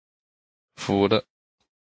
[0.77, 1.27] 服了